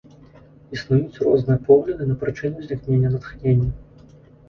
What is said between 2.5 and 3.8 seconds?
ўзнікнення натхнення.